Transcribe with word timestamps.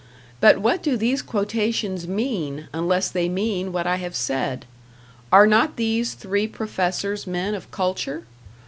But 0.39 0.57
what 0.57 0.81
do 0.81 0.97
these 0.97 1.21
quotations 1.21 2.07
mean, 2.07 2.67
unless 2.73 3.07
they 3.11 3.29
mean 3.29 3.71
what 3.71 3.85
I 3.85 3.97
have 3.97 4.15
said? 4.15 4.65
Are 5.31 5.45
not 5.45 5.75
these 5.75 6.15
three 6.15 6.47
professors 6.47 7.27
men 7.27 7.53
of 7.53 7.69
culture? 7.69 8.23